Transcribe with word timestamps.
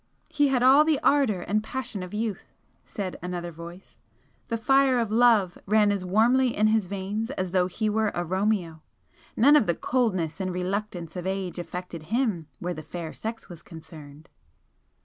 "He 0.31 0.47
had 0.47 0.63
all 0.63 0.83
the 0.83 0.99
ardour 1.03 1.41
and 1.41 1.63
passion 1.63 2.01
of 2.01 2.11
youth" 2.11 2.55
said 2.85 3.19
another 3.21 3.51
voice 3.51 3.99
"The 4.47 4.57
fire 4.57 4.97
of 4.97 5.11
love 5.11 5.59
ran 5.67 5.91
as 5.91 6.03
warmly 6.03 6.57
in 6.57 6.65
his 6.65 6.87
veins 6.87 7.29
as 7.29 7.51
though 7.51 7.67
he 7.67 7.87
were 7.87 8.11
a 8.15 8.25
Romeo! 8.25 8.81
None 9.37 9.55
of 9.55 9.67
the 9.67 9.75
coldness 9.75 10.39
and 10.41 10.51
reluctance 10.51 11.15
of 11.15 11.27
age 11.27 11.59
affected 11.59 12.01
him 12.09 12.47
where 12.57 12.73
the 12.73 12.81
fair 12.81 13.13
sex 13.13 13.47
was 13.47 13.61
concerned!" 13.61 14.27